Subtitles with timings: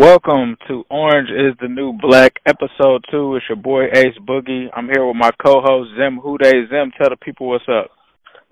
[0.00, 3.36] Welcome to Orange is the New Black, episode two.
[3.36, 4.68] It's your boy Ace Boogie.
[4.74, 6.70] I'm here with my co-host Zim Hude.
[6.70, 7.90] Zim, tell the people what's up.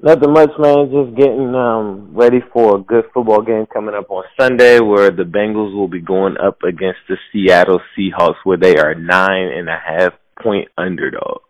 [0.03, 0.91] Nothing much, man.
[0.93, 5.23] Just getting um ready for a good football game coming up on Sunday, where the
[5.23, 9.79] Bengals will be going up against the Seattle Seahawks, where they are nine and a
[9.83, 10.13] half
[10.43, 11.41] point underdog.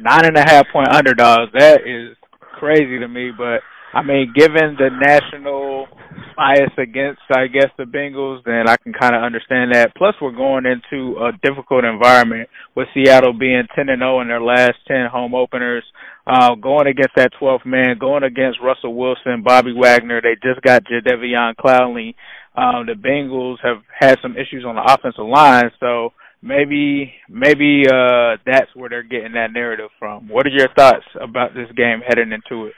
[0.00, 1.52] Nine and a half point underdogs.
[1.56, 2.16] That is
[2.58, 3.60] crazy to me, but
[3.94, 5.88] I mean, given the national
[6.36, 9.94] bias against, I guess, the Bengals, then I can kind of understand that.
[9.96, 14.40] Plus, we're going into a difficult environment with Seattle being 10 and 0 in their
[14.40, 15.84] last 10 home openers,
[16.26, 20.20] uh, going against that 12th man, going against Russell Wilson, Bobby Wagner.
[20.20, 22.14] They just got Jadeveon Clowney.
[22.54, 28.36] Um, the Bengals have had some issues on the offensive line, so maybe maybe uh,
[28.44, 30.28] that's where they're getting that narrative from.
[30.28, 32.74] What are your thoughts about this game heading into it?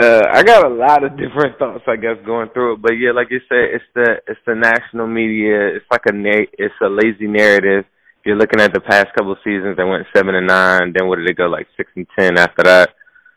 [0.00, 2.82] Uh, I got a lot of different thoughts, I guess, going through it.
[2.82, 5.76] But yeah, like you said, it's the it's the national media.
[5.76, 7.84] It's like a na- it's a lazy narrative.
[8.20, 10.92] If you're looking at the past couple of seasons, they went seven and nine.
[10.96, 12.90] Then what did they go like six and ten after that?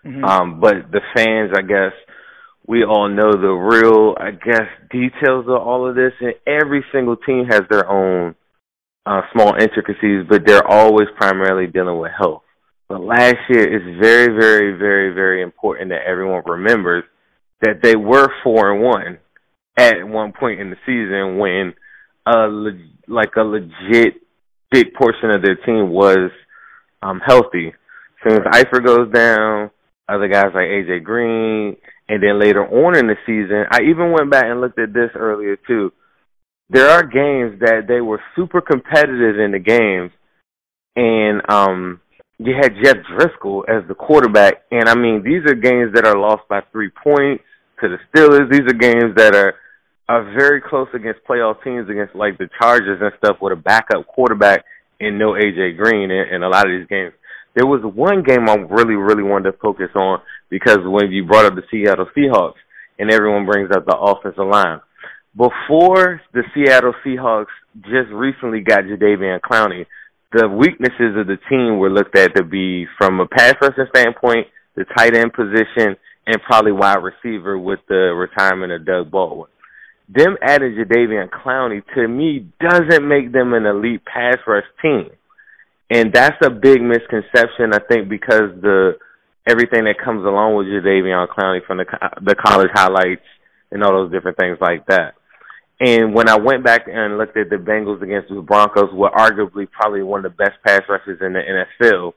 [0.05, 0.23] Mm-hmm.
[0.23, 1.93] Um, but the fans, I guess,
[2.67, 6.13] we all know the real, I guess, details of all of this.
[6.19, 8.35] And every single team has their own
[9.05, 12.42] uh, small intricacies, but they're always primarily dealing with health.
[12.93, 17.03] But last year is very, very, very, very important that everyone remembers
[17.63, 19.17] that they were four and one
[19.75, 21.73] at one point in the season when
[22.27, 24.21] a le- like a legit
[24.69, 26.29] big portion of their team was
[27.01, 27.73] um healthy.
[28.21, 29.71] Since Eifert goes down,
[30.07, 31.75] other guys like AJ Green,
[32.07, 35.09] and then later on in the season, I even went back and looked at this
[35.15, 35.91] earlier too.
[36.69, 40.11] There are games that they were super competitive in the games,
[40.95, 41.99] and um
[42.39, 46.17] you had Jeff Driskel as the quarterback, and I mean these are games that are
[46.17, 47.43] lost by three points
[47.81, 48.51] to the Steelers.
[48.51, 49.55] These are games that are
[50.09, 54.05] are very close against playoff teams, against like the Chargers and stuff, with a backup
[54.07, 54.65] quarterback
[54.99, 57.13] and no AJ Green in, in a lot of these games.
[57.55, 60.19] There was one game I really, really wanted to focus on
[60.49, 62.57] because when you brought up the Seattle Seahawks,
[62.99, 64.79] and everyone brings up the offensive line.
[65.35, 69.85] Before the Seattle Seahawks just recently got Jadeveon Clowney,
[70.33, 74.47] the weaknesses of the team were looked at to be from a pass rushing standpoint,
[74.75, 75.95] the tight end position,
[76.25, 79.49] and probably wide receiver with the retirement of Doug Baldwin.
[80.09, 85.09] Them adding Jadeveon Clowney to me doesn't make them an elite pass rush team,
[85.89, 87.73] and that's a big misconception.
[87.73, 88.97] I think because the
[89.47, 91.85] everything that comes along with Jadeveon Clowney from the
[92.21, 93.25] the college highlights
[93.71, 95.15] and all those different things like that.
[95.79, 99.69] And when I went back and looked at the Bengals against the Broncos, were arguably
[99.69, 102.13] probably one of the best pass rushers in the NFL,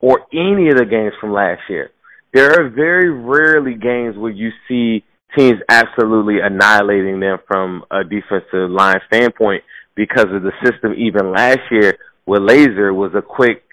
[0.00, 1.90] or any of the games from last year,
[2.32, 5.04] there are very rarely games where you see
[5.36, 9.62] teams absolutely annihilating them from a defensive line standpoint
[9.94, 10.94] because of the system.
[10.96, 13.64] Even last year, with Lazor was a quick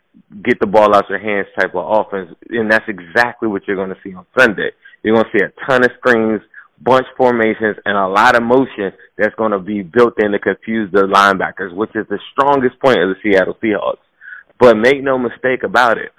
[0.44, 3.90] get the ball out your hands type of offense, and that's exactly what you're going
[3.90, 4.72] to see on Sunday.
[5.04, 6.42] You're going to see a ton of screens,
[6.82, 10.92] bunch formations, and a lot of motion that's going to be built in to confuse
[10.92, 14.04] the linebackers, which is the strongest point of the Seattle Seahawks.
[14.60, 16.12] But make no mistake about it,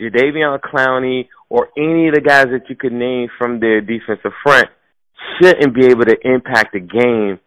[0.00, 4.68] Jadeveon Clowney or any of the guys that you could name from their defensive front
[5.40, 7.38] shouldn't be able to impact the game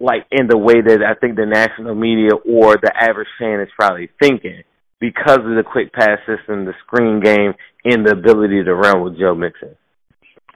[0.00, 3.68] like in the way that I think the national media or the average fan is
[3.78, 4.62] probably thinking
[5.00, 7.54] because of the quick pass system, the screen game,
[7.84, 9.76] and the ability to run with Joe Mixon.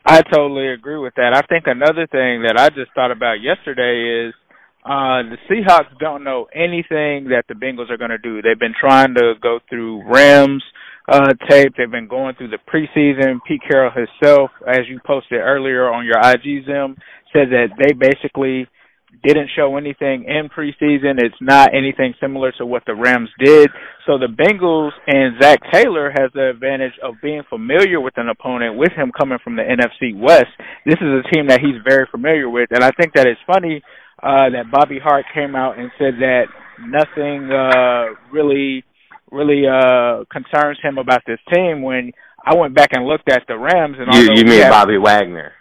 [0.08, 1.34] I totally agree with that.
[1.36, 4.34] I think another thing that I just thought about yesterday is
[4.84, 8.40] uh the Seahawks don't know anything that the Bengals are going to do.
[8.40, 10.62] They've been trying to go through Rams
[11.08, 11.74] uh tape.
[11.76, 13.40] They've been going through the preseason.
[13.46, 16.96] Pete Carroll himself, as you posted earlier on your IG Zim,
[17.30, 18.66] said that they basically
[19.22, 21.18] didn't show anything in preseason.
[21.18, 23.70] It's not anything similar to what the Rams did.
[24.06, 28.76] So the Bengals and Zac Taylor has the advantage of being familiar with an opponent
[28.76, 30.52] with him coming from the NFC West.
[30.86, 32.70] This is a team that he's very familiar with.
[32.70, 33.82] And I think that it's funny
[34.22, 36.46] uh, that Bobby Hart came out and said that
[36.80, 38.84] nothing uh, really,
[39.30, 42.12] really uh, concerns him about this team when
[42.44, 45.52] I went back and looked at the Rams and you, you mean Bobby Wagner.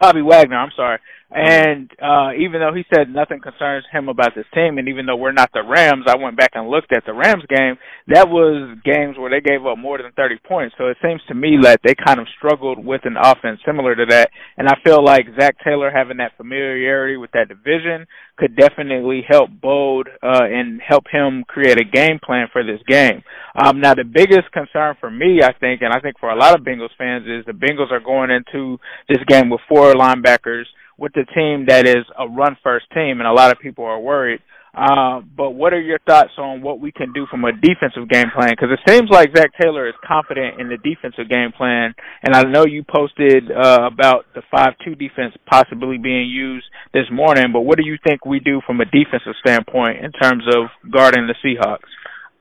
[0.00, 0.98] Bobby Wagner, I'm sorry.
[1.30, 5.16] And uh even though he said nothing concerns him about this team, and even though
[5.16, 7.78] we're not the Rams, I went back and looked at the Rams game.
[8.08, 10.74] That was games where they gave up more than 30 points.
[10.76, 14.06] So it seems to me that they kind of struggled with an offense similar to
[14.10, 14.30] that.
[14.56, 18.06] And I feel like Zac Taylor having that familiarity with that division
[18.36, 23.22] could definitely help Bold uh, and help him create a game plan for this game.
[23.54, 26.58] Um, now, the biggest concern for me, I think, and I think for a lot
[26.58, 28.78] of Bengals fans, is the Bengals are going into
[29.08, 30.64] this game with four linebackers
[31.00, 33.98] with the team that is a run first team, and a lot of people are
[33.98, 34.40] worried.
[34.72, 38.30] Uh, but what are your thoughts on what we can do from a defensive game
[38.32, 38.50] plan?
[38.50, 41.92] Because it seems like Zac Taylor is confident in the defensive game plan,
[42.22, 47.50] and I know you posted uh, about the five-two defense possibly being used this morning.
[47.52, 51.26] But what do you think we do from a defensive standpoint in terms of guarding
[51.26, 51.90] the Seahawks?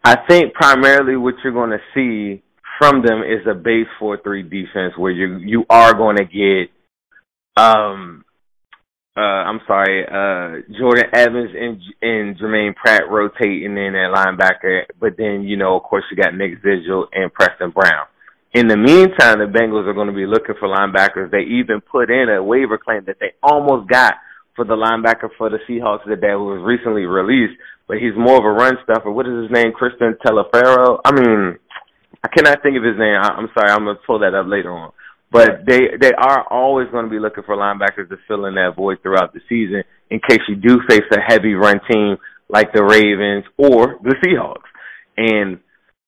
[0.04, 2.44] I think primarily what you're going to see
[2.78, 6.70] from them is a base four-three defense where you you are going to get
[7.62, 8.24] um
[9.19, 15.18] uh, I'm sorry, uh, Jordan Evans and, and Jermaine Pratt rotating in at linebacker, but
[15.18, 18.07] then, you know, of course you got Nick Vigil and Preston Brown.
[18.54, 21.31] In the meantime, the Bengals are going to be looking for linebackers.
[21.31, 24.16] They even put in a waiver claim that they almost got
[24.56, 28.45] for the linebacker for the Seahawks that, that was recently released, but he's more of
[28.45, 29.12] a run stuffer.
[29.12, 29.74] What is his name?
[29.74, 31.00] Christian Telefero?
[31.04, 31.60] I mean,
[32.24, 33.19] I cannot think of his name.
[33.19, 33.69] I, I'm sorry.
[33.69, 34.94] I'm to pull that up later on.
[35.31, 38.76] But they they are always going to be looking for linebackers to fill in that
[38.76, 42.18] void throughout the season in case you do face a heavy run team
[42.50, 44.70] like the Ravens or the Seahawks.
[45.18, 45.60] And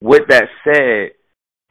[0.02, 1.12] with that said,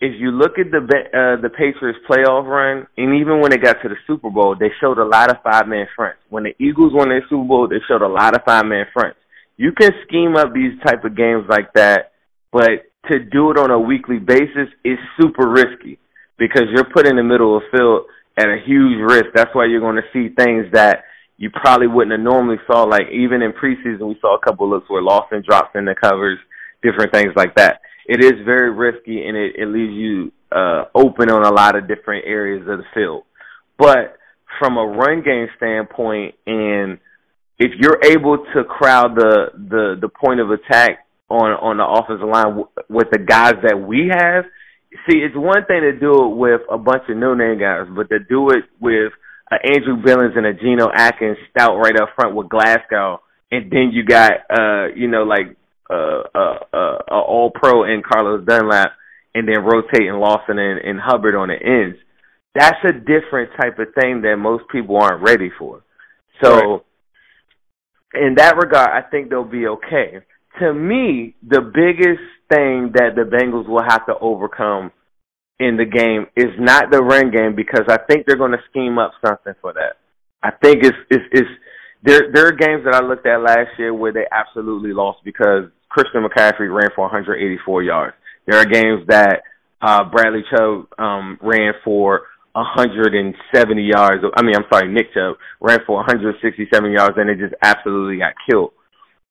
[0.00, 3.82] if you look at the uh, the Patriots playoff run, and even when they got
[3.82, 6.20] to the Super Bowl, they showed a lot of five man fronts.
[6.30, 9.18] When the Eagles won their Super Bowl, they showed a lot of five man fronts.
[9.56, 12.12] You can scheme up these type of games like that,
[12.52, 15.98] but to do it on a weekly basis is super risky
[16.40, 18.06] because you're put in the middle of the field
[18.36, 19.26] at a huge risk.
[19.34, 21.04] That's why you're going to see things that
[21.36, 22.84] you probably wouldn't have normally saw.
[22.84, 25.94] Like even in preseason, we saw a couple of looks where Lawson drops in the
[25.94, 26.38] covers,
[26.82, 27.82] different things like that.
[28.06, 31.86] It is very risky and it, it leaves you uh, open on a lot of
[31.86, 33.24] different areas of the field.
[33.78, 34.16] But
[34.58, 36.98] from a run game standpoint, and
[37.58, 42.26] if you're able to crowd the the the point of attack on on the offensive
[42.26, 44.44] line w- with the guys that we have,
[45.08, 48.08] see, it's one thing to do it with a bunch of no name guys, but
[48.08, 49.12] to do it with
[49.50, 53.20] uh, Andrew Billings and a Geno Atkins stout right up front with Glasgow,
[53.50, 55.56] and then you got uh, you know, like
[55.90, 58.92] uh uh uh, uh all pro and Carlos Dunlap
[59.34, 61.98] and then rotating Lawson and, and Hubbard on the ends.
[62.54, 65.84] That's a different type of thing that most people aren't ready for.
[66.42, 66.80] So right.
[68.26, 70.20] in that regard I think they'll be okay.
[70.60, 72.22] To me, the biggest
[72.52, 74.92] thing that the Bengals will have to overcome
[75.58, 78.98] in the game is not the run game because I think they're going to scheme
[78.98, 79.96] up something for that.
[80.42, 81.48] I think it's it's, it's
[82.02, 82.32] there.
[82.32, 86.24] There are games that I looked at last year where they absolutely lost because Christian
[86.24, 88.16] McCaffrey ran for 184 yards.
[88.46, 89.42] There are games that
[89.82, 92.22] uh, Bradley Chubb um, ran for
[92.52, 94.24] 170 yards.
[94.34, 98.32] I mean, I'm sorry, Nick Chubb ran for 167 yards, and it just absolutely got
[98.48, 98.72] killed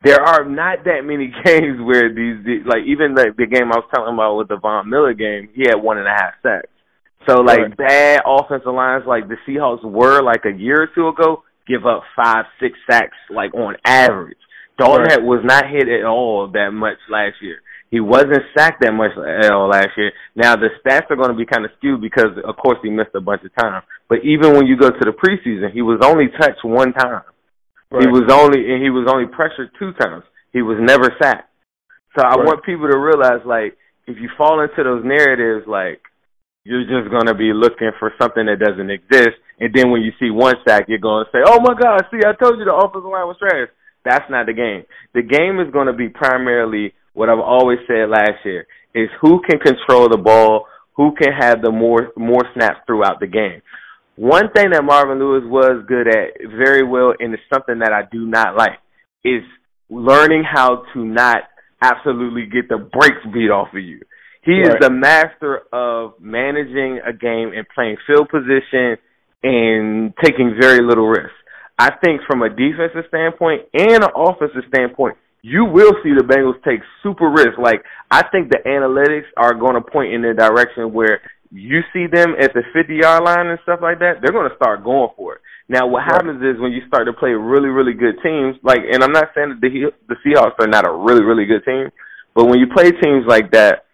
[0.03, 3.77] there are not that many games where these, these like even the, the game I
[3.77, 6.69] was talking about with the Von Miller game, he had one and a half sacks.
[7.27, 7.77] So like right.
[7.77, 12.03] bad offensive lines like the Seahawks were like a year or two ago, give up
[12.15, 14.37] five, six sacks like on average.
[14.79, 15.21] Dalton right.
[15.21, 17.59] was not hit at all that much last year.
[17.91, 20.11] He wasn't sacked that much at all last year.
[20.35, 23.15] Now the stats are going to be kind of skewed because of course he missed
[23.15, 23.81] a bunch of time.
[24.07, 27.23] But even when you go to the preseason, he was only touched one time.
[27.91, 28.05] Right.
[28.05, 30.23] He was only and he was only pressured two times.
[30.53, 31.49] He was never sacked.
[32.17, 32.45] So I right.
[32.45, 36.01] want people to realize like if you fall into those narratives like
[36.65, 40.29] you're just gonna be looking for something that doesn't exist and then when you see
[40.29, 43.25] one sack you're gonna say, Oh my god, see I told you the offensive line
[43.25, 43.73] was trash.
[44.05, 44.85] That's not the game.
[45.17, 49.59] The game is gonna be primarily what I've always said last year is who can
[49.59, 53.61] control the ball, who can have the more more snaps throughout the game.
[54.19, 58.01] One thing that Marvin Lewis was good at very well, and it's something that I
[58.11, 58.77] do not like,
[59.23, 59.43] is
[59.89, 61.43] learning how to not
[61.81, 64.01] absolutely get the brakes beat off of you.
[64.43, 64.71] He right.
[64.71, 68.97] is the master of managing a game and playing field position
[69.41, 71.31] and taking very little risk.
[71.77, 76.61] I think from a defensive standpoint and an offensive standpoint, you will see the Bengals
[76.67, 77.55] take super risks.
[77.57, 81.21] Like I think the analytics are going to point in the direction where
[81.51, 84.55] you see them at the 50 yard line and stuff like that, they're going to
[84.55, 85.41] start going for it.
[85.67, 86.13] Now, what right.
[86.13, 89.29] happens is when you start to play really, really good teams, like, and I'm not
[89.35, 91.89] saying that the the Seahawks are not a really, really good team,
[92.35, 93.85] but when you play teams like that,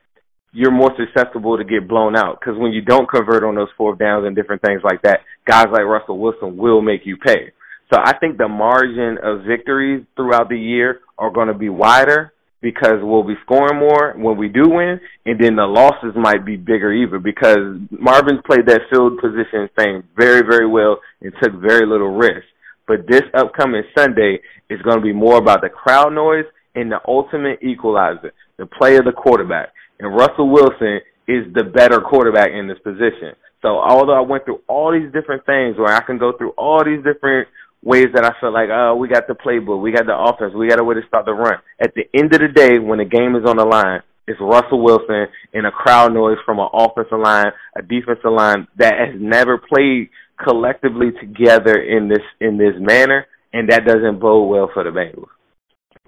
[0.51, 3.99] you're more susceptible to get blown out because when you don't convert on those fourth
[3.99, 7.51] downs and different things like that, guys like Russell Wilson will make you pay.
[7.93, 12.31] So I think the margin of victories throughout the year are going to be wider
[12.61, 16.55] because we'll be scoring more when we do win, and then the losses might be
[16.55, 21.85] bigger even because Marvin's played that field position thing very, very well and took very
[21.85, 22.45] little risk.
[22.87, 26.45] But this upcoming Sunday is going to be more about the crowd noise
[26.75, 29.69] and the ultimate equalizer, the play of the quarterback.
[29.99, 33.33] And Russell Wilson is the better quarterback in this position.
[33.61, 36.83] So although I went through all these different things where I can go through all
[36.83, 37.47] these different
[37.85, 40.67] ways that I felt like, oh, we got the playbook, we got the offense, we
[40.67, 41.59] got a way to start the run.
[41.79, 44.81] At the end of the day, when the game is on the line, it's Russell
[44.81, 49.59] Wilson and a crowd noise from an offensive line, a defensive line that has never
[49.59, 50.09] played
[50.43, 55.29] collectively together in this in this manner, and that doesn't bode well for the Bengals.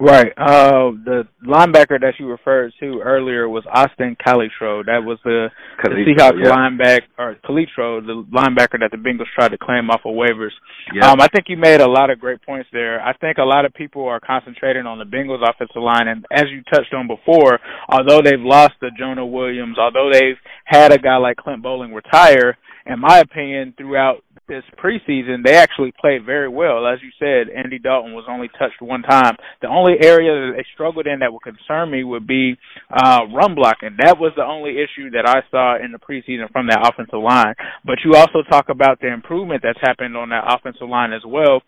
[0.00, 0.32] Right.
[0.36, 4.86] Uh, the linebacker that you referred to earlier was Austin Calitro.
[4.86, 5.48] That was the,
[5.82, 6.54] the Seahawks yeah.
[6.54, 10.54] linebacker, or Calitro, the linebacker that the Bengals tried to claim off of waivers.
[10.94, 11.10] Yeah.
[11.10, 13.00] Um, I think you made a lot of great points there.
[13.00, 16.44] I think a lot of people are concentrating on the Bengals offensive line, and as
[16.48, 21.16] you touched on before, although they've lost the Jonah Williams, although they've had a guy
[21.16, 26.86] like Clint Boling retire, in my opinion, throughout this preseason, they actually played very well.
[26.86, 29.36] As you said, Andy Dalton was only touched one time.
[29.62, 32.56] The only area that they struggled in that would concern me would be
[32.90, 33.96] uh, run blocking.
[33.98, 37.54] That was the only issue that I saw in the preseason from that offensive line.
[37.84, 41.62] But you also talk about the improvement that's happened on that offensive line as well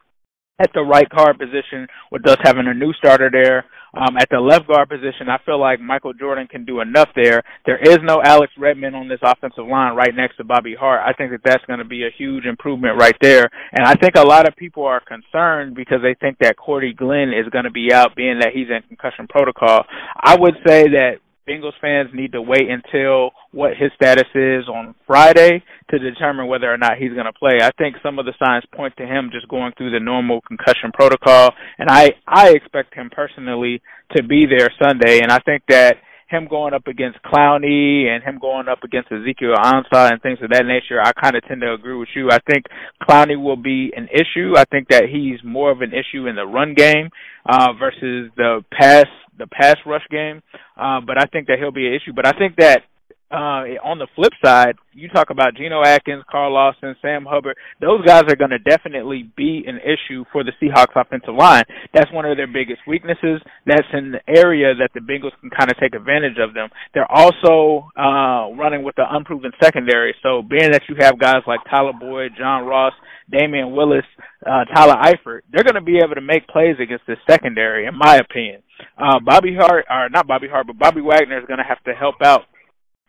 [0.60, 3.64] at the right guard position with us having a new starter there.
[3.94, 7.42] Um, at the left guard position, I feel like Michael Jordan can do enough there.
[7.66, 11.00] There is no Alex Redmond on this offensive line right next to Bobby Hart.
[11.04, 13.48] I think that that's going to be a huge improvement right there.
[13.72, 17.32] And I think a lot of people are concerned because they think that Cordy Glenn
[17.32, 19.84] is going to be out, being that he's in concussion protocol.
[20.20, 21.18] I would say that
[21.50, 26.72] Bengals fans need to wait until what his status is on Friday to determine whether
[26.72, 27.58] or not he's going to play.
[27.60, 30.92] I think some of the signs point to him just going through the normal concussion
[30.92, 33.82] protocol, and I I expect him personally
[34.16, 35.96] to be there Sunday, and I think that
[36.30, 40.50] him going up against Clowney and him going up against Ezekiel Ansah and things of
[40.50, 42.28] that nature, I kind of tend to agree with you.
[42.30, 42.66] I think
[43.02, 44.54] Clowney will be an issue.
[44.56, 47.10] I think that he's more of an issue in the run game
[47.46, 49.06] uh, versus the pass
[49.38, 50.42] the pass rush game.
[50.76, 52.12] Uh, but I think that he'll be an issue.
[52.14, 52.82] But I think that
[53.30, 57.56] uh, on the flip side, you talk about Geno Atkins, Carl Lawson, Sam Hubbard.
[57.80, 61.62] Those guys are going to definitely be an issue for the Seahawks offensive line.
[61.94, 63.40] That's one of their biggest weaknesses.
[63.66, 66.70] That's an area that the Bengals can kind of take advantage of them.
[66.92, 70.14] They're also uh, running with the unproven secondary.
[70.22, 72.94] So being that you have guys like Tyler Boyd, John Ross,
[73.32, 74.04] Damion Willis,
[74.44, 77.94] uh, Tyler Eifert, they're going to be able to make plays against the secondary, in
[77.96, 78.62] my opinion.
[78.98, 81.94] Uh, Bobby Hart, or not Bobby Hart, but Bobby Wagner is going to have to
[81.94, 82.42] help out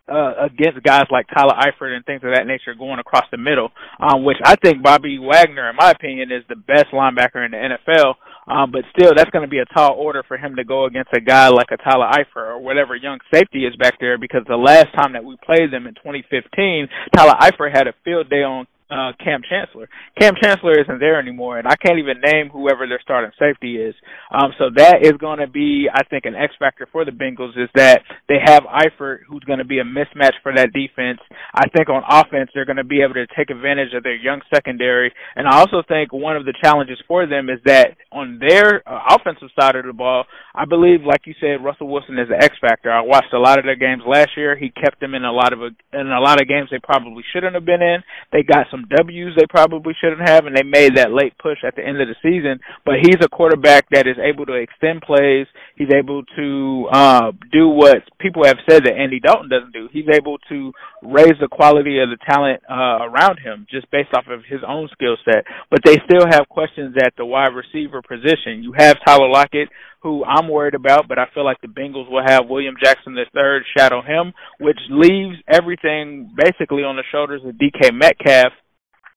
[0.07, 3.69] uh, against guys like Tyler Eifert and things of that nature going across the middle,
[3.99, 7.77] um, which I think Bobby Wagner, in my opinion, is the best linebacker in the
[7.77, 8.15] NFL.
[8.47, 11.11] Um, but still, that's going to be a tall order for him to go against
[11.13, 14.17] a guy like a Tyler Eifert or whatever young safety is back there.
[14.17, 18.29] Because the last time that we played them in 2015, Tyler Eifert had a field
[18.29, 19.87] day on uh, Kam Chancellor.
[20.19, 23.95] Kam Chancellor isn't there anymore, and I can't even name whoever their starting safety is.
[24.31, 27.57] Um, so that is going to be, I think, an X factor for the Bengals
[27.57, 31.19] is that they have Eifert, who's going to be a mismatch for that defense.
[31.55, 34.41] I think on offense, they're going to be able to take advantage of their young
[34.53, 38.83] secondary, and I also think one of the challenges for them is that on their
[38.85, 42.43] uh, offensive side of the ball, I believe, like you said, Russell Wilson is an
[42.43, 42.91] X factor.
[42.91, 44.57] I watched a lot of their games last year.
[44.57, 45.59] He kept them in a lot of
[45.93, 48.03] in a lot of games they probably shouldn't have been in.
[48.31, 51.57] They got some some W's they probably shouldn't have, and they made that late push
[51.65, 52.59] at the end of the season.
[52.85, 55.47] But he's a quarterback that is able to extend plays.
[55.75, 59.89] He's able to uh, do what people have said that Andy Dalton doesn't do.
[59.91, 60.71] He's able to
[61.03, 64.89] raise the quality of the talent uh, around him just based off of his own
[64.93, 65.45] skill set.
[65.69, 68.63] But they still have questions at the wide receiver position.
[68.63, 69.69] You have Tyler Lockett,
[70.01, 73.61] who I'm worried about, but I feel like the Bengals will have William Jackson III
[73.77, 78.51] shadow him, which leaves everything basically on the shoulders of DK Metcalf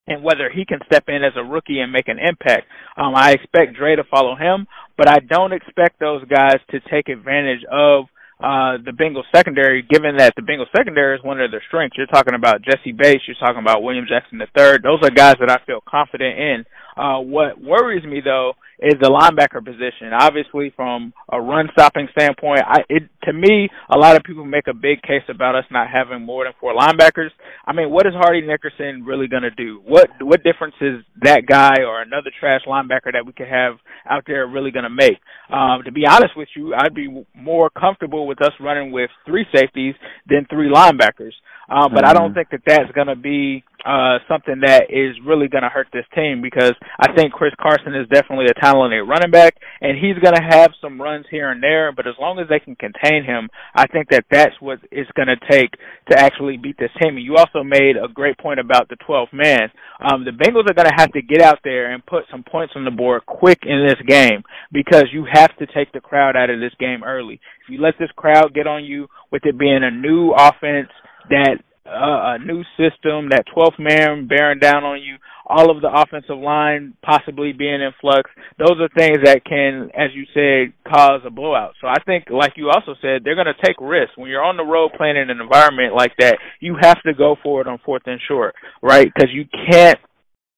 [0.07, 2.67] and whether he can step in as a rookie and make an impact.
[2.97, 7.09] Um, I expect Dre to follow him, but I don't expect those guys to take
[7.09, 8.05] advantage of
[8.41, 11.97] uh, the Bengals secondary, given that the Bengals secondary is one of their strengths.
[11.97, 14.79] You're talking about Jessie Bates, you're talking about William Jackson III.
[14.83, 16.65] Those are guys that I feel confident in.
[16.97, 20.13] Uh, what worries me though is the linebacker position.
[20.13, 24.67] Obviously, from a run stopping standpoint, I, it to me, a lot of people make
[24.67, 27.31] a big case about us not having more than four linebackers.
[27.67, 29.81] I mean, what is Hardy Nickerson really going to do?
[29.85, 33.75] What what difference is that guy or another trash linebacker that we could have
[34.09, 35.19] out there really going to make?
[35.51, 39.47] Um, to be honest with you, I'd be more comfortable with us running with three
[39.55, 39.95] safeties
[40.29, 41.33] than three linebackers.
[41.69, 42.07] Um, but mm-hmm.
[42.07, 42.35] I don't mm-hmm.
[42.35, 46.07] think that that's going to be uh, something that is really going to hurt this
[46.15, 50.35] team because I think Chris Carson is definitely a talented running back, and he's going
[50.35, 51.93] to have some runs here and there.
[51.93, 55.29] But as long as they can contain him, I think that that's what it's going
[55.29, 55.71] to take
[56.11, 57.17] to actually beat this team.
[57.17, 59.69] And you also made a great point about the 12th man.
[60.01, 62.73] Um, the Bengals are going to have to get out there and put some points
[62.77, 66.51] on the board quick in this game because you have to take the crowd out
[66.51, 67.35] of this game early.
[67.63, 70.89] If you let this crowd get on you with it being a new offense
[71.31, 75.93] that uh, a new system, that 12th man bearing down on you, all of the
[75.93, 78.31] offensive line possibly being in flux.
[78.59, 81.75] Those are things that can, as you said, cause a blowout.
[81.81, 84.17] So I think, like you also said, they're going to take risks.
[84.17, 87.37] When you're on the road playing in an environment like that, you have to go
[87.43, 89.11] for it on fourth and short, right?
[89.13, 89.99] Because you can't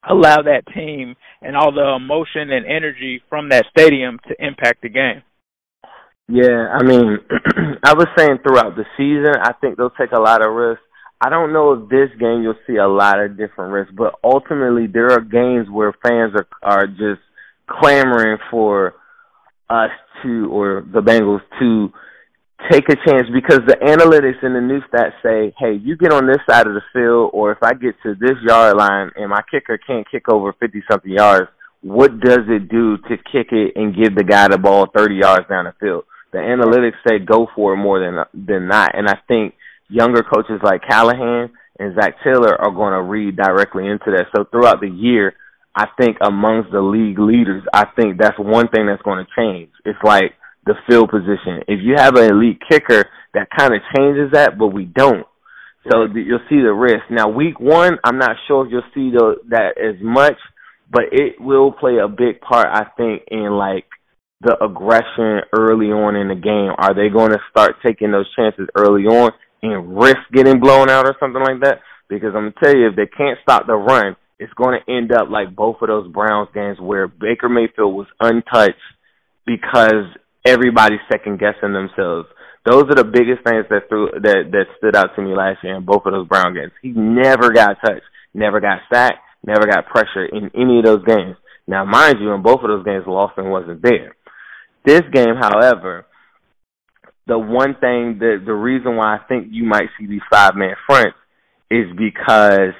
[0.08, 4.88] allow that team and all the emotion and energy from that stadium to impact the
[4.88, 5.22] game.
[6.28, 7.18] Yeah, I mean,
[7.84, 10.82] I was saying throughout the season, I think they'll take a lot of risks.
[11.20, 14.86] I don't know if this game you'll see a lot of different risks, but ultimately
[14.86, 17.20] there are games where fans are are just
[17.68, 18.94] clamoring for
[19.70, 19.90] us
[20.22, 21.90] to or the Bengals to
[22.70, 26.26] take a chance because the analytics and the new stats say, hey, you get on
[26.26, 29.42] this side of the field, or if I get to this yard line and my
[29.50, 31.48] kicker can't kick over 50 something yards,
[31.82, 35.48] what does it do to kick it and give the guy the ball 30 yards
[35.48, 36.04] down the field?
[36.32, 39.54] The analytics say go for it more than than not, and I think
[39.88, 44.26] younger coaches like Callahan and Zac Taylor are going to read directly into that.
[44.34, 45.34] So throughout the year,
[45.74, 49.70] I think amongst the league leaders, I think that's one thing that's going to change.
[49.84, 50.32] It's like
[50.64, 51.62] the field position.
[51.68, 55.26] If you have an elite kicker, that kind of changes that, but we don't.
[55.90, 57.04] So you'll see the risk.
[57.10, 60.36] Now, week one, I'm not sure if you'll see the, that as much,
[60.90, 63.84] but it will play a big part, I think, in like
[64.40, 66.72] the aggression early on in the game.
[66.76, 69.30] Are they going to start taking those chances early on
[69.72, 71.80] and risk getting blown out or something like that?
[72.08, 75.12] Because I'm gonna tell you, if they can't stop the run, it's going to end
[75.12, 78.74] up like both of those Browns games where Baker Mayfield was untouched
[79.46, 80.04] because
[80.44, 82.28] everybody's second guessing themselves.
[82.64, 85.76] Those are the biggest things that threw that that stood out to me last year
[85.76, 86.72] in both of those Brown games.
[86.82, 88.02] He never got touched,
[88.34, 91.36] never got sacked, never got pressure in any of those games.
[91.68, 94.16] Now, mind you, in both of those games, Lawson wasn't there.
[94.84, 96.06] This game, however,
[97.26, 100.74] the one thing that the reason why I think you might see these five man
[100.86, 101.18] fronts
[101.70, 102.74] is because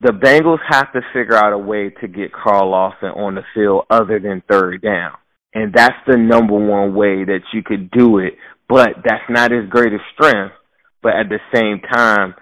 [0.00, 3.84] the Bengals have to figure out a way to get Carl Lawson on the field
[3.90, 5.12] other than third down.
[5.54, 8.34] And that's the number one way that you could do it.
[8.68, 10.54] But that's not his greatest strength.
[11.02, 12.34] But at the same time,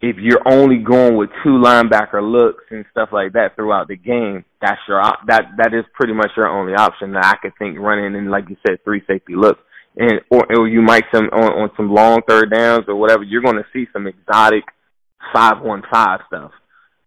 [0.00, 4.44] if you're only going with two linebacker looks and stuff like that throughout the game,
[4.60, 7.78] that's your op- that that is pretty much your only option that I could think
[7.78, 9.60] running in like you said three safety looks
[9.96, 13.42] and or, or you might some on, on some long third downs or whatever you're
[13.42, 14.64] going to see some exotic
[15.32, 16.50] five one five stuff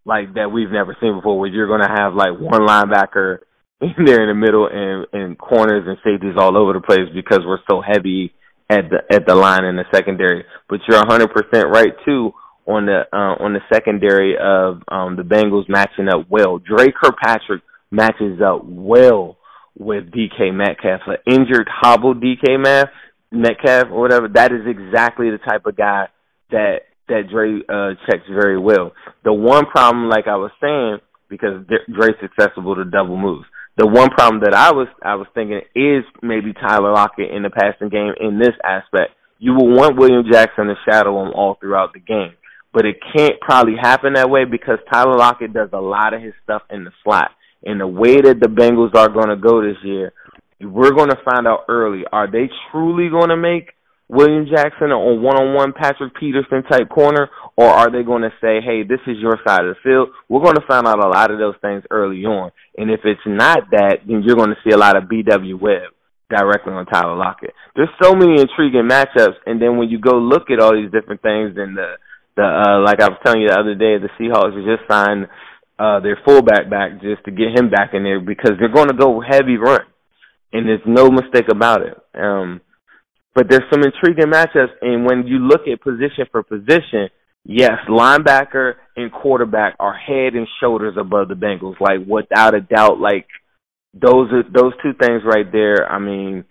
[0.05, 3.39] like that we've never seen before where you're going to have like one linebacker
[3.81, 7.41] in there in the middle and and corners and safeties all over the place because
[7.45, 8.33] we're so heavy
[8.69, 10.45] at the at the line in the secondary.
[10.69, 11.27] But you're 100%
[11.71, 12.31] right too
[12.65, 16.57] on the uh, on the secondary of um the Bengals matching up well.
[16.57, 19.36] Dre Kirkpatrick matches up well
[19.77, 22.87] with DK Metcalf, an injured hobbled DK
[23.31, 24.27] Metcalf or whatever.
[24.27, 26.07] That is exactly the type of guy
[26.51, 28.91] that that Dre uh checks very well.
[29.23, 33.45] The one problem, like I was saying, because Dre's accessible to double moves
[33.77, 37.51] the one problem that I was I was thinking is maybe Tyler Lockett in the
[37.51, 39.13] passing game in this aspect.
[39.37, 42.33] You will want William Jackson to shadow him all throughout the game,
[42.73, 46.33] but it can't probably happen that way because Tyler Lockett does a lot of his
[46.43, 47.31] stuff in the slot.
[47.63, 50.13] And the way that the Bengals are going to go this year,
[50.61, 52.03] we're going to find out early.
[52.11, 53.73] Are they truly going to make
[54.09, 58.83] William Jackson on one-on-one Patrick Peterson type corner, or are they going to say, "Hey,
[58.83, 60.09] this is your side of the field"?
[60.29, 63.27] We're going to find out a lot of those things early on, and if it's
[63.27, 65.57] not that, then you're going to see a lot of B.W.
[65.57, 65.91] Webb
[66.29, 67.53] directly on Tyler Lockett.
[67.75, 71.21] There's so many intriguing matchups, and then when you go look at all these different
[71.21, 71.99] things, and the
[72.37, 75.27] the uh, like I was telling you the other day, the Seahawks just signed
[75.79, 78.97] uh, their fullback back just to get him back in there because they're going to
[78.97, 79.81] go heavy run,
[80.53, 81.97] and there's no mistake about it.
[82.15, 82.61] Um,
[83.35, 87.09] but there's some intriguing matchups, and when you look at position for position,
[87.45, 92.99] yes, linebacker and quarterback are head and shoulders above the Bengals, like without a doubt.
[92.99, 93.27] Like
[93.93, 95.89] those are those two things right there.
[95.89, 96.45] I mean,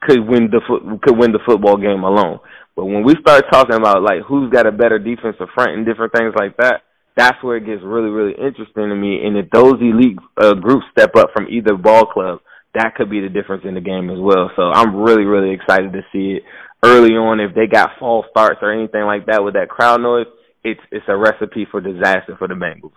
[0.00, 2.38] could win the foot could win the football game alone.
[2.76, 6.12] But when we start talking about like who's got a better defensive front and different
[6.12, 6.82] things like that,
[7.18, 9.20] that's where it gets really really interesting to me.
[9.26, 12.38] And if those elite uh, groups step up from either ball club,
[12.74, 14.50] that could be the difference in the game as well.
[14.56, 16.42] So I'm really, really excited to see it
[16.84, 17.40] early on.
[17.40, 20.26] If they got false starts or anything like that with that crowd noise,
[20.62, 22.92] it's it's a recipe for disaster for the Bengals.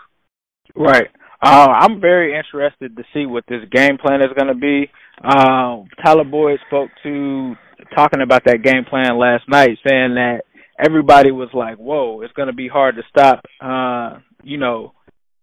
[0.76, 1.08] Right.
[1.42, 4.92] Uh, I'm very interested to see what this game plan is going to be.
[5.24, 7.56] Uh, Tyler Boyd spoke to
[7.96, 10.42] talking about that game plan last night, saying that
[10.82, 14.94] everybody was like, "Whoa, it's going to be hard to stop." Uh, you know,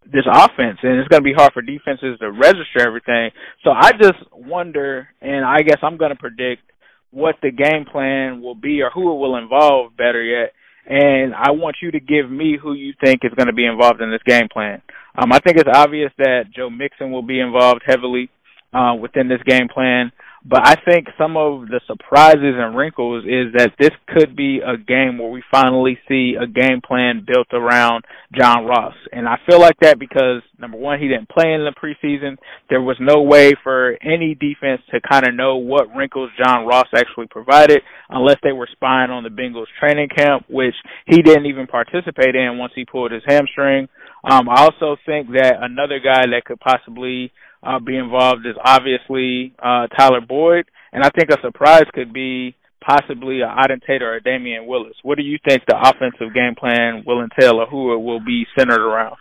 [0.04, 3.30] this offense, and it's going to be hard for defenses to register everything.
[3.64, 6.62] So I just wonder, and I guess I'm going to predict
[7.10, 9.96] what the game plan will be or who it will involve.
[9.96, 10.52] Better yet,
[10.86, 14.00] and I want you to give me who you think is going to be involved
[14.00, 14.82] in this game plan.
[15.16, 18.30] Um, I think it's obvious that Joe Mixon will be involved heavily
[18.72, 20.12] uh, within this game plan.
[20.48, 24.78] But I think some of the surprises and wrinkles is that this could be a
[24.78, 28.94] game where we finally see a game plan built around John Ross.
[29.12, 32.38] And I feel like that because number one, he didn't play in the preseason.
[32.70, 36.86] There was no way for any defense to kind of know what wrinkles John Ross
[36.96, 41.66] actually provided unless they were spying on the Bengals training camp, which he didn't even
[41.66, 43.86] participate in once he pulled his hamstring.
[44.24, 49.54] Um, I also think that another guy that could possibly uh, be involved is obviously
[49.58, 54.16] uh, Tyler Boyd, and I think a surprise could be possibly a Auden Tate or
[54.16, 54.96] a Damion Willis.
[55.02, 58.46] What do you think the offensive game plan will entail, or who it will be
[58.56, 59.16] centered around?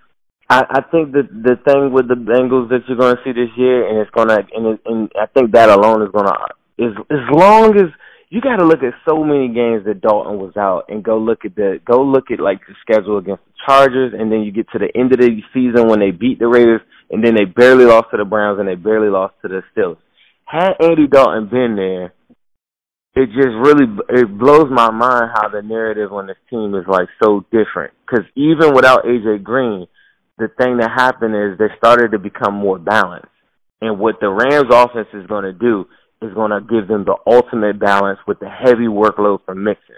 [0.50, 3.50] I, I think that the thing with the Bengals that you're going to see this
[3.58, 6.34] year, and it's going to, and, it, and I think that alone is going to,
[6.78, 7.92] is as long as
[8.30, 11.44] you got to look at so many games that Dalton was out, and go look
[11.44, 14.80] at the, go look at like the schedule against Chargers, and then you get to
[14.80, 18.08] the end of the season when they beat the Raiders and then they barely lost
[18.12, 19.98] to the Browns and they barely lost to the Steelers.
[20.46, 22.14] Had Andy Dalton been there,
[23.16, 27.08] it just really it blows my mind how the narrative on this team is like
[27.24, 27.94] so different.
[28.06, 29.88] Because even without AJ Green,
[30.38, 33.28] the thing that happened is they started to become more balanced.
[33.82, 35.86] And what the Rams offense is going to do
[36.22, 39.96] is going to give them the ultimate balance with the heavy workload from Mixon.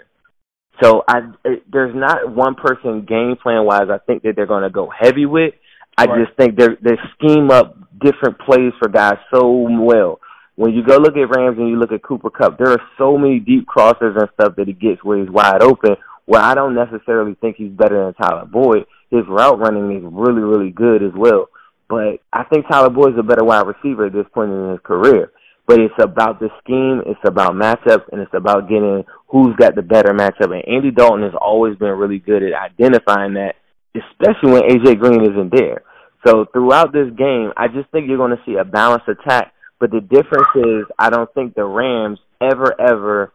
[0.82, 3.88] So I, it, there's not one person game plan wise.
[3.90, 5.54] I think that they're going to go heavy with.
[5.98, 6.24] I right.
[6.24, 10.20] just think they they scheme up different plays for guys so well.
[10.56, 13.16] When you go look at Rams and you look at Cooper Kupp, there are so
[13.18, 15.96] many deep crosses and stuff that he gets where he's wide open.
[16.26, 18.86] Where I don't necessarily think he's better than Tyler Boyd.
[19.10, 21.48] His route running is really really good as well.
[21.88, 25.32] But I think Tyler Boyd's a better wide receiver at this point in his career.
[25.70, 29.82] But it's about the scheme, it's about matchups, and it's about getting who's got the
[29.82, 30.52] better matchup.
[30.52, 33.54] And Andy Dalton has always been really good at identifying that,
[33.94, 35.84] especially when AJ Green isn't there.
[36.26, 39.52] So throughout this game, I just think you're going to see a balanced attack.
[39.78, 43.32] But the difference is, I don't think the Rams ever, ever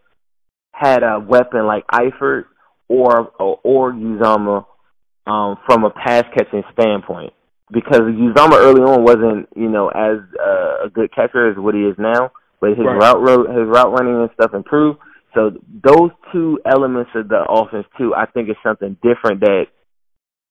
[0.73, 2.47] had a weapon like Eifert
[2.89, 4.65] or or, or Uzomah
[5.25, 7.31] um, from a pass catching standpoint.
[7.71, 11.81] Because Uzomah early on wasn't, you know, as uh, a good catcher as what he
[11.81, 12.95] is now, but his right.
[12.95, 14.99] route his route running and stuff improved.
[15.33, 15.51] So
[15.83, 19.65] those two elements of the offense too, I think is something different that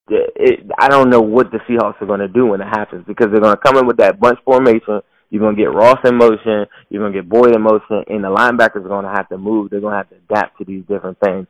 [0.08, 3.28] it, I don't know what the Seahawks are going to do when it happens because
[3.30, 5.00] they're going to come in with that bunch formation.
[5.30, 6.66] You're going to get Ross in motion.
[6.90, 9.38] You're going to get Boyd in motion, and the linebackers are going to have to
[9.38, 9.70] move.
[9.70, 11.46] They're going to have to adapt to these different things,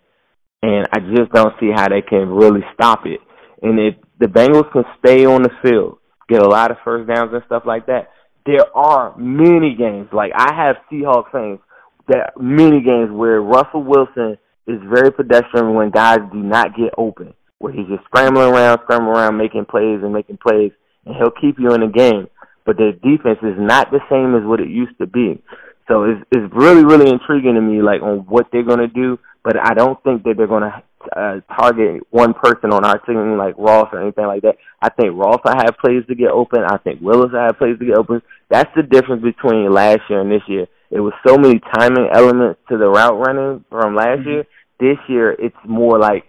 [0.63, 3.21] and I just don't see how they can really stop it.
[3.65, 5.99] And if the Bengals can stay on the field,
[6.29, 8.11] get a lot of first downs and stuff like that,
[8.47, 10.09] there are many games.
[10.13, 11.59] Like I have Seahawks fans
[12.07, 17.35] that many games where Russell Wilson is very pedestrian when guys do not get open
[17.65, 20.71] where he's just scrambling around, scrambling around, making plays and making plays,
[21.07, 22.29] and he'll keep you in the game.
[22.67, 25.43] But their defense is not the same as what it used to be.
[25.89, 29.19] So it's it's really really intriguing to me, like on what they're gonna do.
[29.43, 30.83] But I don't think that they're gonna
[31.15, 34.57] uh, target one person on our team like Ross or anything like that.
[34.81, 36.65] I think Ross will have plays to get open.
[36.65, 38.23] I think Willis will have plays to get open.
[38.51, 40.67] That's the difference between last year and this year.
[40.91, 44.29] It was so many timing elements to the route running from last mm-hmm.
[44.29, 44.45] year.
[44.81, 46.25] This year, it's more like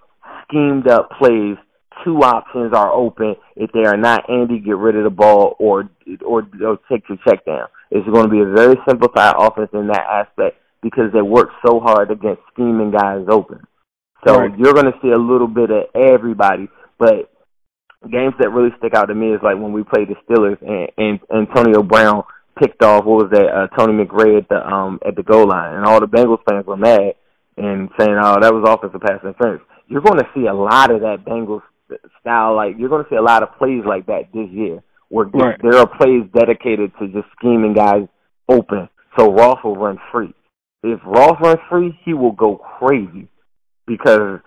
[0.48, 1.58] schemed up plays,
[2.04, 3.36] two options are open.
[3.56, 5.90] If they are not Andy, get rid of the ball or
[6.26, 7.68] or, or take your check down.
[7.92, 11.80] It's going to be a very simplified offense in that aspect because they work so
[11.80, 13.62] hard against scheming guys open.
[14.28, 14.58] So right.
[14.58, 17.32] you're going to see a little bit of everybody, but
[18.12, 20.90] games that really stick out to me is like when we played the Steelers and,
[20.98, 22.24] and Antonio Brown
[22.60, 25.76] picked off what was that uh, Tony McRae at the um at the goal line,
[25.76, 27.16] and all the Bengals fans were mad
[27.58, 31.02] and saying, "Oh, that was offensive pass interference." you're going to see a lot of
[31.02, 31.62] that Bengals
[32.22, 32.56] style.
[32.56, 35.60] Like you're going to see a lot of plays like that this year, where right.
[35.62, 38.08] there are plays dedicated to just scheming guys
[38.50, 40.34] open, so Ross will run free.
[40.84, 43.28] If Ross runs free, he will go crazy
[43.88, 44.40] because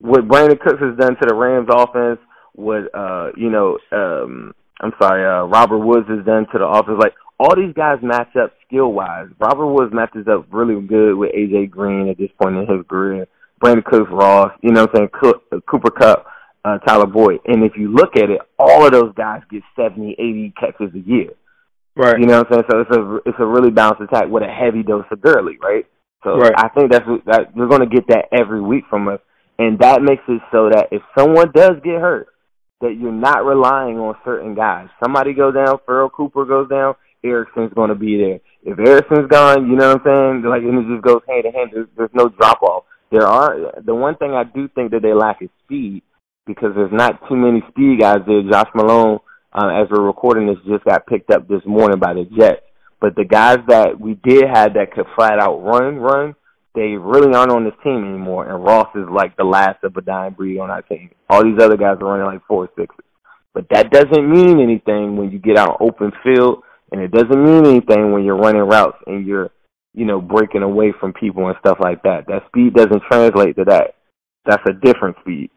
[0.00, 2.20] what Brandin Cooks has done to the Rams offense,
[2.54, 6.98] what uh, you know, um, I'm sorry, uh, Robert Woods has done to the offense,
[7.00, 9.28] like all these guys match up skill wise.
[9.38, 13.26] Robert Woods matches up really good with AJ Green at this point in his career.
[13.62, 16.26] Brandin Cooks, Ross, you know what I'm saying, Cook, Cooper Kupp,
[16.64, 17.40] uh, Tyler Boyd.
[17.46, 20.98] And if you look at it, all of those guys get 70, 80 catches a
[20.98, 21.30] year.
[21.96, 22.18] Right.
[22.18, 22.64] You know what I'm saying?
[22.70, 25.84] So it's a it's a really balanced attack with a heavy dose of Gurley, right?
[26.22, 26.52] So right.
[26.56, 29.18] I think that's what that we're going to get that every week from us,
[29.58, 32.28] and that makes it so that if someone does get hurt,
[32.80, 34.86] that you're not relying on certain guys.
[35.02, 36.94] Somebody goes down, Pharoh Cooper goes down,
[37.24, 38.38] Erickson's going to be there.
[38.62, 40.42] If Erickson's gone, you know what I'm saying?
[40.48, 41.70] Like, and it just goes hand in hand.
[41.72, 45.14] There's, there's no drop off there are the one thing I do think that they
[45.14, 46.02] lack is speed
[46.48, 48.42] because there's not too many speed guys there.
[48.50, 49.20] Josh Malone,
[49.52, 52.62] uh, as we're recording this, just got picked up this morning by the Jets.
[53.00, 56.34] But the guys that we did have that could flat out run, run,
[56.74, 58.48] they really aren't on this team anymore.
[58.48, 61.10] And Ross is like the last of a dying breed on our team.
[61.28, 63.04] All these other guys are running like four sixes.
[63.54, 67.66] But that doesn't mean anything when you get out open field, and it doesn't mean
[67.66, 69.50] anything when you're running routes and you're,
[69.94, 72.26] you know, breaking away from people and stuff like that.
[72.26, 73.94] That speed doesn't translate to that.
[74.46, 75.50] That's a different speed.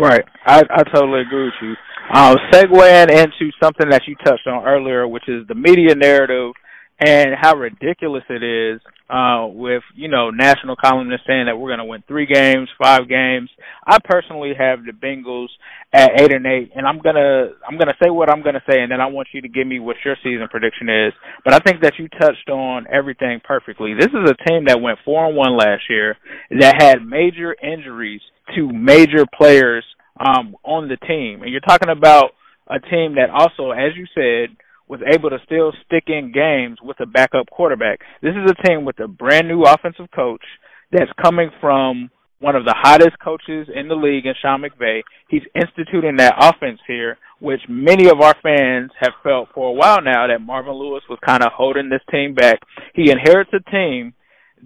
[0.00, 0.24] Right.
[0.46, 1.74] I, I totally agree with you.
[2.12, 6.52] Uh, segueing into something that you touched on earlier, which is the media narrative
[7.00, 11.78] and how ridiculous it is uh, with you know national columnists saying that we're going
[11.78, 13.48] to win three games, five games.
[13.86, 15.48] I personally have the Bengals
[15.92, 18.90] at eight and eight, and I'm gonna I'm gonna say what I'm gonna say, and
[18.90, 21.12] then I want you to give me what your season prediction is.
[21.44, 23.94] But I think that you touched on everything perfectly.
[23.94, 26.16] This is a team that went four and one last year
[26.58, 28.20] that had major injuries
[28.56, 29.84] to major players
[30.18, 32.30] um, on the team, and you're talking about
[32.68, 34.56] a team that also, as you said
[34.88, 38.00] was able to still stick in games with a backup quarterback.
[38.22, 40.42] This is a team with a brand new offensive coach
[40.90, 45.02] that's coming from one of the hottest coaches in the league in Sean McVay.
[45.28, 50.00] He's instituting that offense here, which many of our fans have felt for a while
[50.00, 52.60] now that Marvin Lewis was kind of holding this team back.
[52.94, 54.14] He inherits a team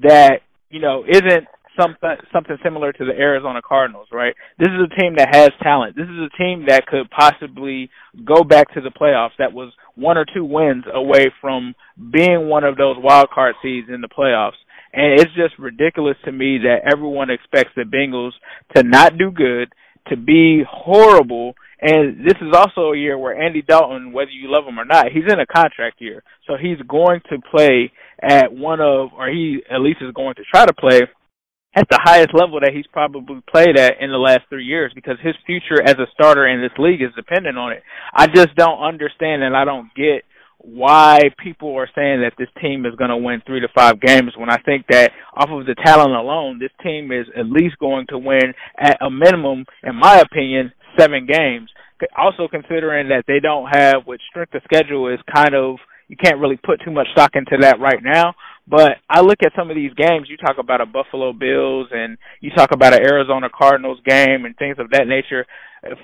[0.03, 0.40] that,
[0.71, 1.47] you know, isn't
[1.80, 4.35] something something similar to the Arizona Cardinals, right?
[4.58, 5.96] This is a team that has talent.
[5.96, 7.90] This is a team that could possibly
[8.24, 9.37] go back to the playoffs.
[9.38, 11.74] That was one or two wins away from
[12.11, 14.61] being one of those wild card seeds in the playoffs.
[14.92, 18.32] And it's just ridiculous to me that everyone expects the Bengals
[18.76, 19.72] to not do good,
[20.08, 24.64] to be horrible, and this is also a year where Andy Dalton, whether you love
[24.64, 26.22] him or not, he's in a contract year.
[26.46, 27.90] So he's going to play
[28.22, 31.00] at one of, or he at least is going to try to play
[31.74, 35.16] at the highest level that he's probably played at in the last three years because
[35.22, 37.82] his future as a starter in this league is dependent on it.
[38.12, 40.24] I just don't understand and I don't get
[40.58, 44.32] why people are saying that this team is going to win three to five games
[44.37, 48.06] when I think that off of the talent alone, this team is at least going
[48.11, 51.70] to win at a minimum, in my opinion, seven games.
[52.16, 55.76] Also considering that they don't have, which strength of schedule is kind of,
[56.08, 58.35] you can't really put too much stock into that right now.
[58.66, 60.29] But I look at some of these games.
[60.29, 64.57] You talk about a Buffalo Bills and you talk about an Arizona Cardinals game and
[64.57, 65.46] things of that nature.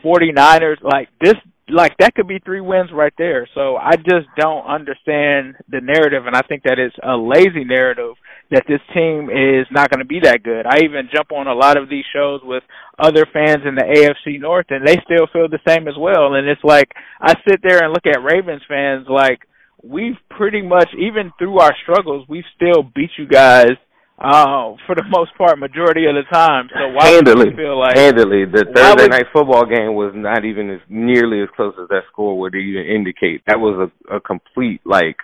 [0.04, 1.34] 49ers, like this,
[1.68, 3.48] like that could be three wins right there.
[3.54, 8.14] So I just don't understand the narrative, and I think that it's a lazy narrative
[8.50, 10.66] that this team is not going to be that good.
[10.66, 12.62] I even jump on a lot of these shows with
[12.98, 16.34] other fans in the AFC North, and they still feel the same as well.
[16.34, 16.90] And it's like
[17.20, 19.40] I sit there and look at Ravens fans like
[19.82, 23.72] we've pretty much, even through our struggles, we've still beat you guys
[24.18, 26.68] uh, for the most part, majority of the time.
[26.74, 30.70] So why handily, feel like handily, the Thursday would, night football game was not even
[30.70, 33.42] as nearly as close as that score would even indicate.
[33.46, 35.16] That was a, a complete like.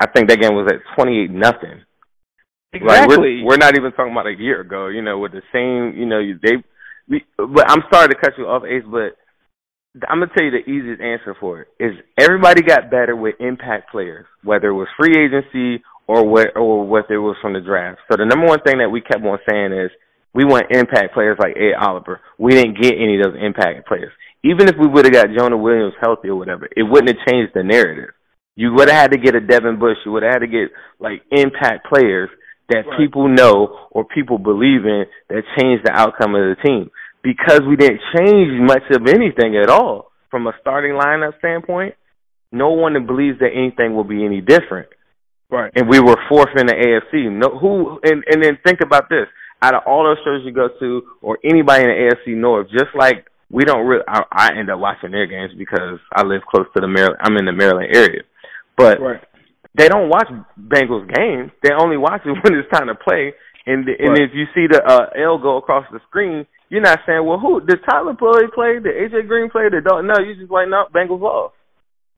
[0.00, 1.84] I think that game was at twenty eight nothing.
[2.72, 3.16] Exactly.
[3.16, 4.88] Like we're, we're not even talking about a year ago.
[4.88, 5.96] You know, with the same.
[5.96, 6.56] You know, they.
[7.08, 9.16] We, but I'm sorry to cut you off, Ace, but
[9.94, 13.90] I'm gonna tell you the easiest answer for it is everybody got better with impact
[13.90, 17.98] players, whether it was free agency or what or whether it was from the draft.
[18.10, 19.90] So the number one thing that we kept on saying is
[20.32, 22.20] we want impact players like Ed Oliver.
[22.38, 24.12] We didn't get any of those impact players.
[24.44, 27.52] Even if we would have got Jonah Williams healthy or whatever, it wouldn't have changed
[27.54, 28.14] the narrative.
[28.54, 29.98] You would have had to get a Devin Bush.
[30.06, 32.30] You would have had to get like impact players
[32.68, 32.98] that right.
[32.98, 36.90] people know or people believe in that change the outcome of the team
[37.22, 41.94] because we didn't change much of anything at all from a starting lineup standpoint,
[42.52, 44.88] no one believes that anything will be any different.
[45.50, 45.72] Right.
[45.74, 47.30] And we were fourth in the AFC.
[47.30, 49.26] No who and and then think about this.
[49.62, 52.94] Out of all those shows you go to or anybody in the AFC North, just
[52.96, 56.66] like we don't really I, I end up watching their games because I live close
[56.74, 58.22] to the Maryland I'm in the Maryland area.
[58.76, 59.20] But right.
[59.74, 60.28] they don't watch
[60.58, 61.50] Bengals games.
[61.62, 63.34] They only watch it when it's time to play.
[63.66, 64.22] And and right.
[64.22, 67.60] if you see the uh, L go across the screen, you're not saying, well, who
[67.60, 68.78] did Tyler Boyd play?
[68.78, 69.68] Did AJ Green play?
[69.68, 70.06] Did don't?
[70.06, 71.54] No, you just like no, Bengals lost.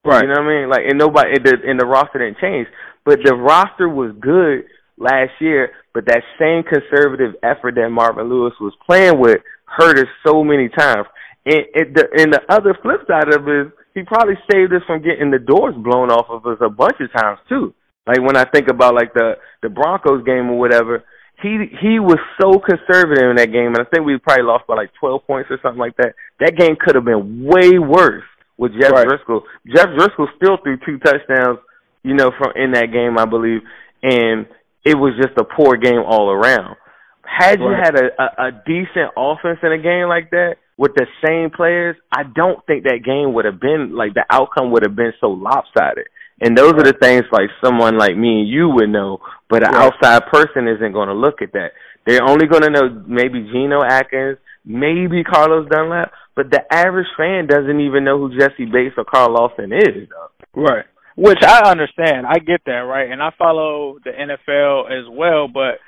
[0.04, 0.22] Right.
[0.22, 0.68] You know what I mean?
[0.68, 2.68] Like, and nobody, and the, and the roster didn't change,
[3.04, 5.70] but the roster was good last year.
[5.94, 10.68] But that same conservative effort that Marvin Lewis was playing with hurt us so many
[10.68, 11.06] times.
[11.44, 14.82] And, and the and the other flip side of it is he probably saved us
[14.86, 17.74] from getting the doors blown off of us a bunch of times too.
[18.06, 21.04] Like when I think about like the the Broncos game or whatever,
[21.42, 24.74] he he was so conservative in that game, and I think we probably lost by
[24.74, 26.14] like twelve points or something like that.
[26.40, 28.24] That game could have been way worse
[28.56, 29.06] with Jeff right.
[29.06, 29.42] Driskel.
[29.74, 31.58] Jeff Driskel still threw two touchdowns,
[32.02, 33.60] you know, from in that game, I believe,
[34.02, 34.46] and
[34.84, 36.76] it was just a poor game all around.
[37.24, 41.06] Had you had a, a, a decent offense in a game like that with the
[41.24, 44.96] same players, I don't think that game would have been like the outcome would have
[44.96, 46.06] been so lopsided.
[46.40, 49.18] And those are the things like someone like me and you would know,
[49.48, 51.72] but an outside person isn't going to look at that.
[52.06, 57.46] They're only going to know maybe Geno Atkins, maybe Carlos Dunlap, but the average fan
[57.46, 60.08] doesn't even know who Jessie Bates or Carl Lawson is.
[60.08, 60.62] Though.
[60.62, 60.86] Right.
[61.16, 62.26] Which I understand.
[62.26, 63.10] I get that, right?
[63.10, 65.78] And I follow the NFL as well, but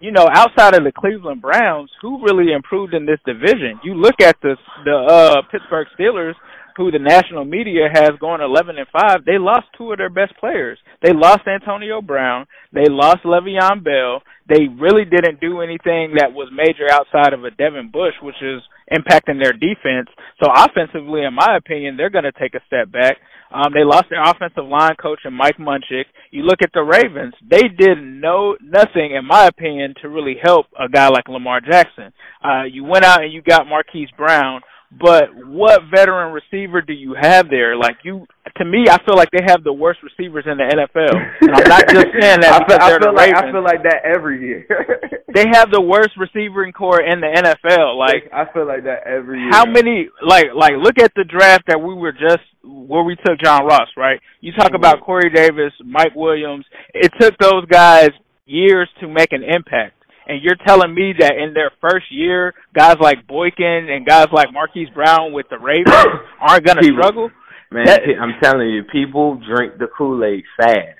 [0.00, 3.78] you know, outside of the Cleveland Browns, who really improved in this division?
[3.84, 6.34] You look at the the uh Pittsburgh Steelers,
[6.76, 10.32] who the national media has going 11 and 5, they lost two of their best
[10.38, 10.78] players.
[11.02, 14.22] They lost Antonio Brown, they lost Le'Veon Bell.
[14.48, 18.60] They really didn't do anything that was major outside of a Devin Bush, which is
[18.90, 20.08] impacting their defense.
[20.42, 23.18] So offensively, in my opinion, they're going to take a step back.
[23.52, 26.06] Um, they lost their offensive line coach and Mike Munchak.
[26.30, 30.66] You look at the Ravens; they did no nothing, in my opinion, to really help
[30.78, 32.12] a guy like Lamar Jackson.
[32.42, 34.62] Uh, you went out and you got Marquise Brown,
[35.00, 37.76] but what veteran receiver do you have there?
[37.76, 38.26] Like you,
[38.56, 41.14] to me, I feel like they have the worst receivers in the NFL.
[41.40, 44.02] And I'm not just saying that I feel, I feel like I feel like that
[44.04, 44.66] every year.
[45.34, 47.96] they have the worst receiving corps in the NFL.
[47.96, 49.50] Like I feel like that every year.
[49.50, 50.08] How many?
[50.20, 53.88] Like like look at the draft that we were just where we took John Ross.
[53.96, 54.20] Right?
[54.40, 54.76] You talk mm-hmm.
[54.76, 56.66] about Corey Davis, Mike Williams.
[56.92, 58.10] It took those guys
[58.44, 62.96] years to make an impact and you're telling me that in their first year, guys
[63.00, 65.94] like Boykin and guys like Marquise Brown with the Ravens
[66.40, 67.30] aren't going to struggle?
[67.70, 70.98] Man, that, I'm telling you, people drink the Kool Aid fast.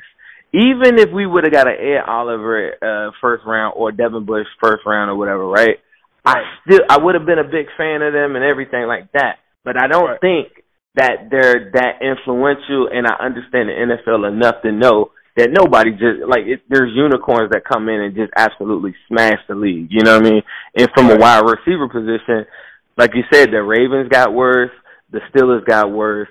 [0.55, 4.47] Even if we would have got an Ed Oliver uh, first round or Devin Bush
[4.63, 5.77] first round or whatever, right?
[6.25, 9.39] I still I would have been a big fan of them and everything like that.
[9.65, 10.21] But I don't right.
[10.21, 15.93] think that they're that influential, and I understand the NFL enough to know that nobody
[15.93, 19.89] just like it, there's unicorns that come in and just absolutely smash the league.
[19.91, 20.43] You know what I mean?
[20.77, 22.47] And from a wide receiver position,
[22.97, 24.71] like you said, the Ravens got worse,
[25.11, 26.29] the Steelers got worse.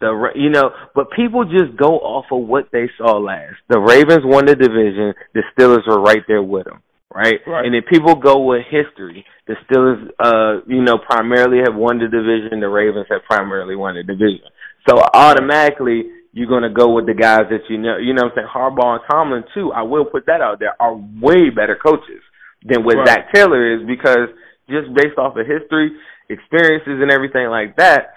[0.00, 3.56] The you know, but people just go off of what they saw last.
[3.68, 5.14] The Ravens won the division.
[5.32, 6.82] The Steelers were right there with them,
[7.14, 7.38] right?
[7.46, 7.64] right.
[7.64, 12.08] And if people go with history, the Steelers, uh, you know, primarily have won the
[12.08, 12.60] division.
[12.60, 14.50] The Ravens have primarily won the division.
[14.88, 17.96] So automatically, you're going to go with the guys that you know.
[17.98, 18.52] You know what I'm saying?
[18.54, 22.22] Harbaugh and Tomlin, too, I will put that out there, are way better coaches
[22.64, 23.06] than what right.
[23.06, 24.28] Zac Taylor is because
[24.68, 25.92] just based off of history,
[26.28, 28.14] experiences, and everything like that,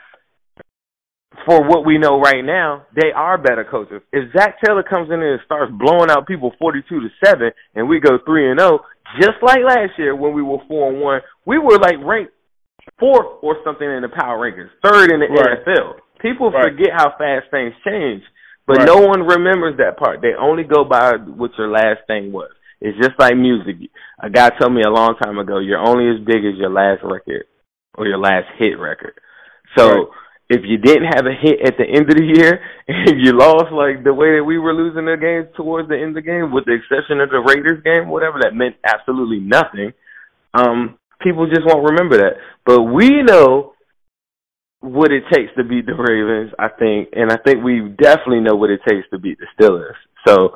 [1.45, 4.01] for what we know right now, they are better coaches.
[4.13, 7.99] If Zac Taylor comes in and starts blowing out people 42 to 7 and we
[7.99, 8.80] go 3 and 0,
[9.19, 12.32] just like last year when we were 4 and 1, we were like ranked
[12.99, 15.65] fourth or something in the power rankings, third in the right.
[15.65, 15.99] NFL.
[16.25, 16.73] People right.
[16.73, 18.23] forget how fast things change,
[18.65, 18.88] but right.
[18.88, 20.21] no one remembers that part.
[20.21, 22.49] They only go by what your last thing was.
[22.81, 23.75] It's just like music.
[24.19, 27.03] A guy told me a long time ago, you're only as big as your last
[27.03, 27.45] record
[27.93, 29.13] or your last hit record.
[29.77, 30.07] So right.
[30.49, 33.71] if you didn't have a hit at the end of the year and you lost
[33.71, 36.51] like the way that we were losing the games towards the end of the game,
[36.51, 39.93] with the exception of the Raiders game, whatever, that meant absolutely nothing.
[40.55, 42.41] Um, people just won't remember that.
[42.65, 43.74] But we know
[44.86, 48.56] what it takes to beat the Ravens, I think, and I think we definitely know
[48.56, 49.98] what it takes to beat the Steelers.
[50.28, 50.54] So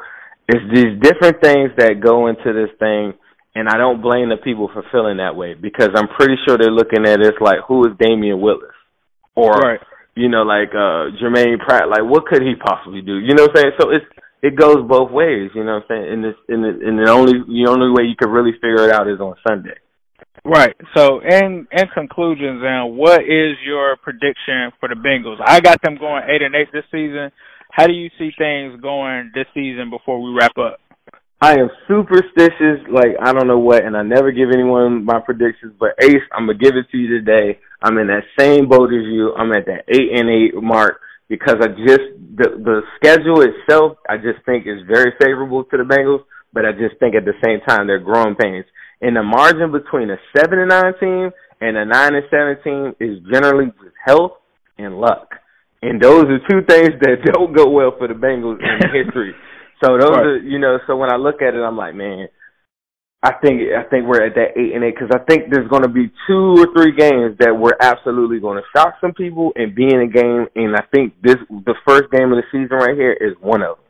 [0.48, 3.13] it's these different things that go into this thing,
[3.56, 6.72] and I don't blame the people for feeling that way because I'm pretty sure they're
[6.72, 8.78] looking at it like, who is Damion Willis?
[9.36, 9.80] Or, right.
[10.15, 13.18] you know, like uh Germaine Pratt, like what could he possibly do?
[13.18, 13.72] You know what I'm saying?
[13.80, 14.06] So it's
[14.42, 16.13] it goes both ways, you know what I'm saying?
[16.13, 18.92] And this and the, and the only the only way you can really figure it
[18.92, 19.80] out is on Sunday.
[20.45, 20.75] Right.
[20.95, 25.38] So, in in conclusion, then, what is your prediction for the Bengals?
[25.45, 27.32] I got them going eight and eight this season.
[27.71, 30.80] How do you see things going this season before we wrap up?
[31.41, 35.73] I am superstitious, like I don't know what, and I never give anyone my predictions.
[35.80, 37.60] But Ace, I'm gonna give it to you today.
[37.82, 39.34] I'm in that same boat as you.
[39.36, 40.99] I'm at that eight and eight mark
[41.30, 45.84] because I just the the schedule itself I just think is very favorable to the
[45.84, 48.66] Bengals, but I just think at the same time they're growing pains.
[49.02, 51.32] And the margin between a seven and nine team
[51.62, 54.34] and a nine and seven team is generally just health
[54.78, 55.36] and luck.
[55.82, 59.34] And those are two things that don't go well for the Bengals in history.
[59.84, 60.26] So those right.
[60.26, 62.28] are, you know, so when I look at it, I'm like, man,
[63.22, 65.84] I think I think we're at that eight and eight because I think there's going
[65.84, 69.76] to be two or three games that we're absolutely going to shock some people and
[69.76, 70.47] be in a game.
[70.56, 73.76] And I think this the first game of the season right here is one of
[73.76, 73.86] them.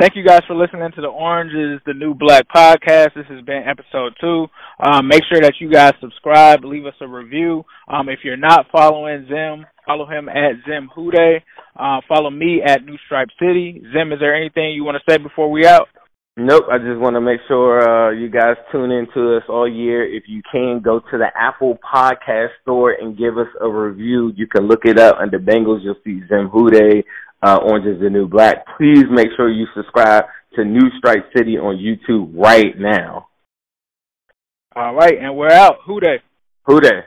[0.00, 3.14] Thank you guys for listening to the Orange is the New Black podcast.
[3.14, 4.46] This has been episode two.
[4.84, 7.64] Um, make sure that you guys subscribe, leave us a review.
[7.86, 11.40] Um, if you're not following Zim, follow him at Zim Hude.
[11.78, 13.84] Uh, follow me at New Stripe City.
[13.92, 15.86] Zim, is there anything you want to say before we out?
[16.36, 16.64] Nope.
[16.68, 20.04] I just want to make sure uh, you guys tune in to us all year.
[20.04, 24.32] If you can, go to the Apple Podcast Store and give us a review.
[24.34, 25.84] You can look it up under Bengals.
[25.84, 27.04] You'll see Zim Hude,
[27.44, 28.64] uh, Orange is the New Black.
[28.78, 30.24] Please make sure you subscribe
[30.54, 33.28] to New Strike City on YouTube right now.
[34.74, 35.76] All right, and we're out.
[35.86, 36.20] Who Dey?
[36.66, 37.00] Who Dey?